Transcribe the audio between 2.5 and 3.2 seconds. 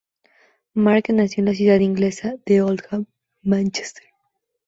Oldham,